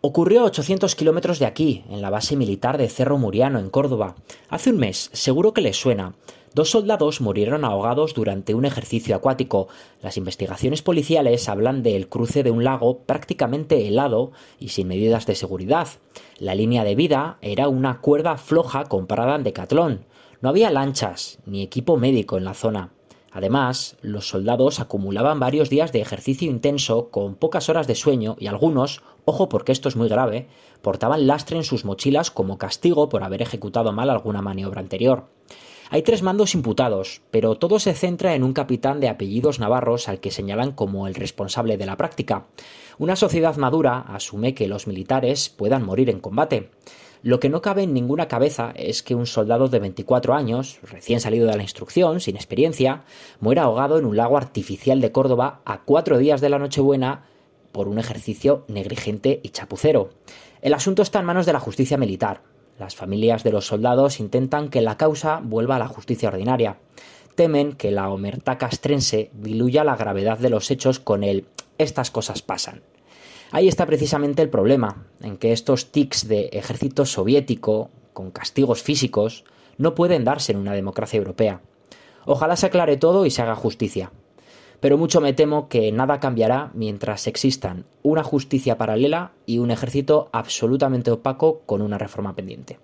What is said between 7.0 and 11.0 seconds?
murieron ahogados durante un ejercicio acuático. Las investigaciones